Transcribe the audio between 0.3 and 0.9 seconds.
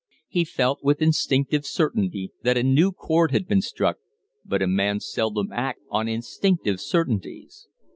felt